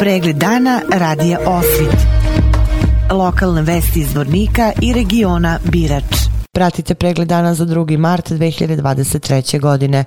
Pregled 0.00 0.36
dana 0.36 0.80
radija 0.92 1.38
Osvit. 1.46 1.96
Lokalne 3.10 3.62
vesti 3.62 4.00
iz 4.00 4.14
Vornika 4.14 4.72
i 4.82 4.92
regiona 4.92 5.58
Birač. 5.64 6.16
Pratite 6.52 6.94
pregled 6.94 7.28
dana 7.28 7.54
za 7.54 7.66
2. 7.66 7.98
mart 7.98 8.30
2023. 8.30 9.60
godine. 9.60 10.04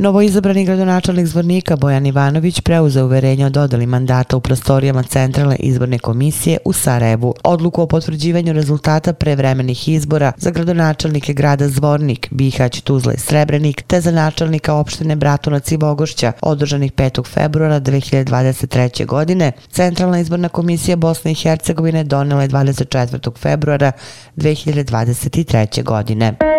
Novoizabrani 0.00 0.64
gradonačelnik 0.64 1.26
Zvornika 1.26 1.76
Bojan 1.76 2.06
Ivanović 2.06 2.60
preuzeo 2.60 3.04
uverenje 3.04 3.46
o 3.46 3.50
dodali 3.50 3.86
mandata 3.86 4.36
u 4.36 4.40
prostorijama 4.40 5.02
Centralne 5.02 5.56
izborne 5.56 5.98
komisije 5.98 6.58
u 6.64 6.72
Sarajevu. 6.72 7.34
Odluku 7.44 7.82
o 7.82 7.86
potvrđivanju 7.86 8.52
rezultata 8.52 9.12
prevremenih 9.12 9.88
izbora 9.88 10.32
za 10.36 10.50
gradonačelnike 10.50 11.32
grada 11.32 11.68
Zvornik, 11.68 12.28
Bihać, 12.30 12.80
Tuzla 12.80 13.12
i 13.12 13.18
Srebrenik, 13.18 13.82
te 13.82 14.00
za 14.00 14.10
načelnika 14.10 14.74
opštine 14.74 15.16
Bratunac 15.16 15.72
i 15.72 15.76
Bogošća, 15.76 16.32
održanih 16.42 16.92
5. 16.92 17.26
februara 17.26 17.80
2023. 17.80 19.06
godine, 19.06 19.52
Centralna 19.70 20.20
izborna 20.20 20.48
komisija 20.48 20.96
Bosne 20.96 21.32
i 21.32 21.34
Hercegovine 21.34 22.04
donela 22.04 22.42
je 22.42 22.48
24. 22.48 23.38
februara 23.38 23.92
2023. 24.36 25.84
godine. 25.84 26.57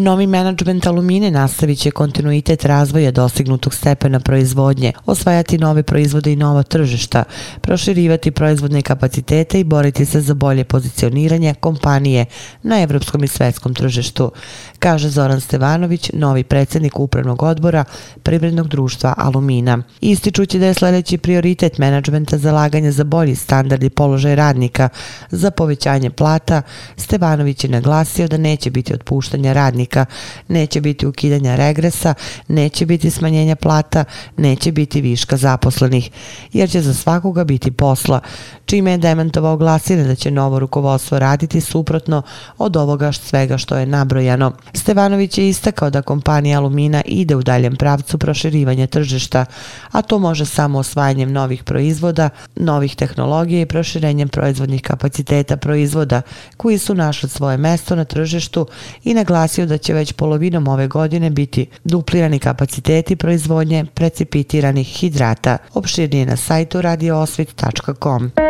Novi 0.00 0.26
menadžment 0.26 0.86
Alumine 0.86 1.30
nastavit 1.30 1.78
će 1.78 1.90
kontinuitet 1.90 2.64
razvoja 2.64 3.10
dostignutog 3.10 3.74
stepena 3.74 4.20
proizvodnje, 4.20 4.92
osvajati 5.06 5.58
nove 5.58 5.82
proizvode 5.82 6.32
i 6.32 6.36
nova 6.36 6.62
tržišta, 6.62 7.24
proširivati 7.60 8.30
proizvodne 8.30 8.82
kapacitete 8.82 9.60
i 9.60 9.64
boriti 9.64 10.06
se 10.06 10.20
za 10.20 10.34
bolje 10.34 10.64
pozicioniranje 10.64 11.54
kompanije 11.54 12.26
na 12.62 12.82
evropskom 12.82 13.24
i 13.24 13.28
svetskom 13.28 13.74
tržištu, 13.74 14.32
kaže 14.78 15.08
Zoran 15.08 15.40
Stevanović, 15.40 16.10
novi 16.12 16.44
predsjednik 16.44 17.00
upravnog 17.00 17.42
odbora 17.42 17.84
Privrednog 18.22 18.68
društva 18.68 19.14
Alumina. 19.16 19.82
Ističući 20.00 20.58
da 20.58 20.66
je 20.66 20.74
sljedeći 20.74 21.18
prioritet 21.18 21.78
menadžmenta 21.78 22.38
zalaganje 22.38 22.92
za 22.92 23.04
bolji 23.04 23.34
standard 23.36 23.82
i 23.82 23.90
položaj 23.90 24.36
radnika 24.36 24.88
za 25.30 25.50
povećanje 25.50 26.10
plata, 26.10 26.62
Stevanović 26.96 27.64
je 27.64 27.70
naglasio 27.70 28.28
da 28.28 28.36
neće 28.36 28.70
biti 28.70 28.94
otpuštanja 28.94 29.52
radnika 29.52 29.89
radnika, 29.90 30.06
neće 30.48 30.80
biti 30.80 31.06
ukidanja 31.06 31.56
regresa, 31.56 32.14
neće 32.48 32.86
biti 32.86 33.10
smanjenja 33.10 33.56
plata, 33.56 34.04
neće 34.36 34.72
biti 34.72 35.00
viška 35.00 35.36
zaposlenih, 35.36 36.10
jer 36.52 36.70
će 36.70 36.80
za 36.80 36.94
svakoga 36.94 37.44
biti 37.44 37.70
posla, 37.70 38.20
čime 38.66 38.90
je 38.90 38.98
dementovao 38.98 39.56
glasine 39.56 40.04
da 40.04 40.14
će 40.14 40.30
novo 40.30 40.58
rukovodstvo 40.58 41.18
raditi 41.18 41.60
suprotno 41.60 42.22
od 42.58 42.76
ovoga 42.76 43.12
svega 43.12 43.58
što 43.58 43.76
je 43.76 43.86
nabrojano. 43.86 44.52
Stevanović 44.74 45.38
je 45.38 45.48
istakao 45.48 45.90
da 45.90 46.02
kompanija 46.02 46.58
Alumina 46.58 47.02
ide 47.06 47.36
u 47.36 47.42
daljem 47.42 47.76
pravcu 47.76 48.18
proširivanja 48.18 48.86
tržišta, 48.86 49.44
a 49.92 50.02
to 50.02 50.18
može 50.18 50.46
samo 50.46 50.78
osvajanjem 50.78 51.32
novih 51.32 51.64
proizvoda, 51.64 52.30
novih 52.56 52.96
tehnologija 52.96 53.60
i 53.60 53.66
proširenjem 53.66 54.28
proizvodnih 54.28 54.82
kapaciteta 54.82 55.56
proizvoda 55.56 56.22
koji 56.56 56.78
su 56.78 56.94
našli 56.94 57.28
svoje 57.28 57.56
mesto 57.56 57.96
na 57.96 58.04
tržištu 58.04 58.66
i 59.04 59.14
naglasio 59.14 59.66
da 59.66 59.78
će 59.80 59.94
već 59.94 60.12
polovinom 60.12 60.68
ove 60.68 60.88
godine 60.88 61.30
biti 61.30 61.66
duplirani 61.84 62.38
kapaciteti 62.38 63.16
proizvodnje 63.16 63.84
precipitiranih 63.94 64.86
hidrata. 64.86 65.58
Opširnije 65.74 66.26
na 66.26 66.36
sajtu 66.36 66.80
radioosvit.com. 66.80 68.49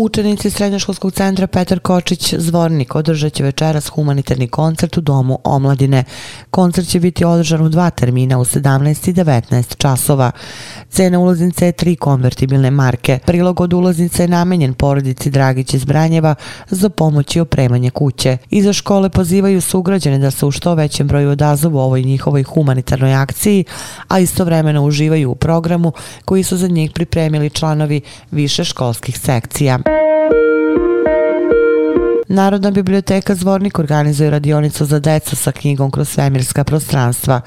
Učenici 0.00 0.50
Srednjoškolskog 0.50 1.12
centra 1.12 1.46
Petar 1.46 1.78
Kočić 1.80 2.34
Zvornik 2.34 2.94
održat 2.94 3.32
će 3.32 3.44
večeras 3.44 3.88
humanitarni 3.88 4.48
koncert 4.48 4.96
u 4.96 5.00
Domu 5.00 5.38
omladine. 5.44 6.04
Koncert 6.50 6.88
će 6.88 7.00
biti 7.00 7.24
održan 7.24 7.62
u 7.62 7.68
dva 7.68 7.90
termina 7.90 8.38
u 8.38 8.44
17 8.44 9.10
i 9.10 9.14
19 9.14 9.76
časova. 9.76 10.30
Cena 10.90 11.18
ulaznice 11.18 11.66
je 11.66 11.72
tri 11.72 11.96
konvertibilne 11.96 12.70
marke. 12.70 13.18
Prilog 13.26 13.60
od 13.60 13.72
ulaznice 13.72 14.22
je 14.22 14.28
namenjen 14.28 14.74
porodici 14.74 15.30
Dragić 15.30 15.74
iz 15.74 15.84
Branjeva 15.84 16.34
za 16.70 16.88
pomoć 16.88 17.36
i 17.36 17.40
opremanje 17.40 17.90
kuće. 17.90 18.36
Iza 18.50 18.72
škole 18.72 19.08
pozivaju 19.08 19.60
sugrađane 19.60 20.18
da 20.18 20.30
se 20.30 20.46
u 20.46 20.50
što 20.50 20.74
većem 20.74 21.06
broju 21.06 21.30
odazovu 21.30 21.78
ovoj 21.78 22.02
njihovoj 22.02 22.42
humanitarnoj 22.42 23.14
akciji, 23.14 23.64
a 24.08 24.18
istovremeno 24.18 24.84
uživaju 24.84 25.30
u 25.30 25.34
programu 25.34 25.92
koji 26.24 26.42
su 26.42 26.56
za 26.56 26.68
njih 26.68 26.90
pripremili 26.94 27.50
članovi 27.50 28.00
više 28.30 28.64
školskih 28.64 29.18
sekcija. 29.18 29.78
Narodna 32.38 32.70
biblioteka 32.70 33.34
Zvornik 33.34 33.78
organizuje 33.78 34.30
radionicu 34.30 34.84
za 34.84 34.98
decu 34.98 35.36
sa 35.36 35.52
knjigom 35.52 35.90
kroz 35.90 36.08
svemirska 36.08 36.64
prostranstva. 36.64 37.40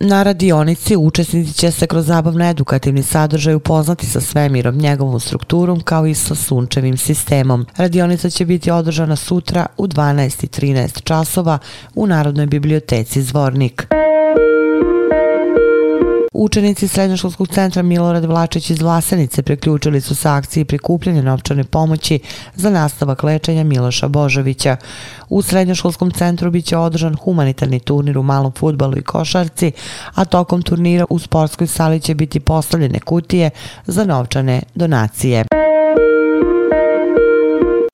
Na 0.00 0.22
radionici 0.22 0.96
učesnici 0.96 1.52
će 1.52 1.70
se 1.70 1.86
kroz 1.86 2.06
zabavno 2.06 2.50
edukativni 2.50 3.02
sadržaj 3.02 3.54
upoznati 3.54 4.06
sa 4.06 4.20
svemirom, 4.20 4.76
njegovom 4.76 5.20
strukturom 5.20 5.80
kao 5.80 6.06
i 6.06 6.14
sa 6.14 6.34
sunčevim 6.34 6.96
sistemom. 6.96 7.66
Radionica 7.76 8.30
će 8.30 8.44
biti 8.44 8.70
održana 8.70 9.16
sutra 9.16 9.66
u 9.76 9.86
12.13 9.86 11.02
časova 11.02 11.58
u 11.94 12.06
Narodnoj 12.06 12.46
biblioteci 12.46 13.22
Zvornik. 13.22 14.01
Učenici 16.32 16.88
Srednjoškolskog 16.88 17.48
centra 17.48 17.82
Milorad 17.82 18.24
Vlačić 18.24 18.70
iz 18.70 18.82
Vlasenice 18.82 19.42
preključili 19.42 20.00
su 20.00 20.14
sa 20.14 20.34
akciji 20.34 20.64
prikupljanja 20.64 21.22
novčane 21.22 21.64
pomoći 21.64 22.18
za 22.54 22.70
nastavak 22.70 23.22
lečenja 23.22 23.64
Miloša 23.64 24.08
Božovića. 24.08 24.76
U 25.28 25.42
Srednjoškolskom 25.42 26.10
centru 26.10 26.50
biće 26.50 26.76
održan 26.76 27.16
humanitarni 27.16 27.80
turnir 27.80 28.18
u 28.18 28.22
malom 28.22 28.52
futbalu 28.52 28.96
i 28.96 29.02
košarci, 29.02 29.72
a 30.14 30.24
tokom 30.24 30.62
turnira 30.62 31.06
u 31.10 31.18
sportskoj 31.18 31.66
sali 31.66 32.00
će 32.00 32.14
biti 32.14 32.40
postavljene 32.40 33.00
kutije 33.00 33.50
za 33.86 34.04
novčane 34.04 34.62
donacije. 34.74 35.44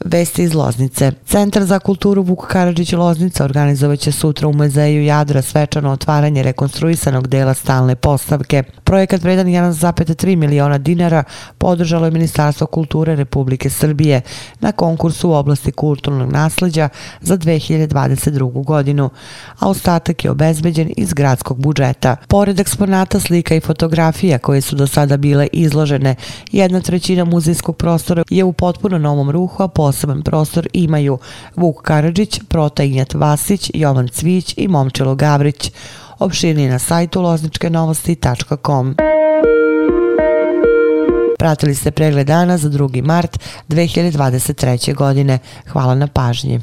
Vesti 0.09 0.43
iz 0.43 0.55
Loznice. 0.55 1.13
Centar 1.27 1.65
za 1.65 1.79
kulturu 1.79 2.23
Vuk 2.23 2.47
Karadžić 2.47 2.93
Loznica 2.93 3.45
organizovat 3.45 3.99
će 3.99 4.13
sutra 4.13 4.49
u 4.49 4.53
muzeju 4.53 5.05
Jadra 5.05 5.43
svečano 5.43 5.91
otvaranje 5.91 6.43
rekonstruisanog 6.43 7.27
dela 7.27 7.55
stalne 7.55 7.97
postavke. 7.97 8.63
Projekat 8.85 9.23
vredan 9.23 9.47
1,3 9.47 10.37
miliona 10.37 10.79
dinara 10.79 11.25
podržalo 11.59 12.05
je 12.05 12.11
Ministarstvo 12.11 12.67
kulture 12.67 13.17
Republike 13.17 13.71
Srbije 13.71 14.21
na 14.61 14.73
konkursu 14.73 15.31
u 15.31 15.33
oblasti 15.33 15.73
kulturnog 15.73 16.33
nasleđa 16.33 16.89
za 17.21 17.39
2022. 17.39 18.65
godinu, 18.65 19.11
a 19.59 19.69
ostatak 19.69 20.25
je 20.25 20.31
obezbeđen 20.31 20.91
iz 20.97 21.13
gradskog 21.13 21.61
budžeta. 21.61 22.17
Pored 22.29 22.61
eksponata 22.61 23.21
slika 23.21 23.55
i 23.55 23.61
fotografija 23.61 24.39
koje 24.39 24.61
su 24.61 24.77
do 24.77 24.87
sada 24.87 25.17
bile 25.17 25.49
izložene, 25.53 26.15
jedna 26.53 26.81
trećina 26.81 27.25
muzejskog 27.25 27.77
prostora 27.77 28.23
je 28.31 28.45
u 28.45 28.53
potpuno 28.53 28.99
novom 28.99 29.31
ruhu, 29.31 29.63
a 29.63 29.69
poseban 29.99 30.23
prostor 30.23 30.69
imaju 30.73 31.19
Vuk 31.57 31.83
Karadžić, 31.83 32.41
Prota 32.49 32.83
Ignjat 32.83 33.15
Vasić, 33.15 33.71
Jovan 33.75 34.09
Cvić 34.09 34.55
i 34.57 34.69
Momčilo 34.69 35.15
Gavrić. 35.15 35.73
Opširni 36.19 36.69
na 36.69 36.79
sajtu 36.79 37.23
lozničkenovosti.com. 37.23 38.95
Pratili 41.39 41.75
ste 41.75 41.91
pregled 41.91 42.27
dana 42.27 42.59
za 42.59 42.69
2. 42.69 43.03
mart 43.03 43.39
2023. 43.69 44.95
godine. 44.95 45.39
Hvala 45.69 45.95
na 45.95 46.07
pažnji. 46.07 46.61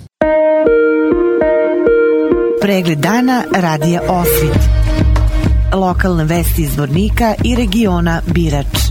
Pregled 2.61 2.99
dana 2.99 3.43
radija 3.55 4.01
Osvit. 4.01 4.59
Lokalne 5.73 6.23
vesti 6.23 6.61
iz 6.61 6.77
Vornika 6.77 7.33
i 7.43 7.55
regiona 7.55 8.21
Birač. 8.27 8.84